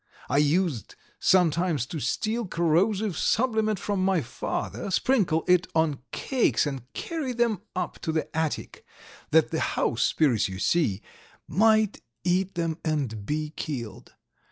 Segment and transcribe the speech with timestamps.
[0.29, 6.91] I used sometimes to steal corrosive sublimate from my father, sprinkle it on cakes, and
[6.93, 8.83] carry them up to the attic
[9.29, 11.03] that the house spirits, you see,
[11.47, 14.15] might eat them and be killed.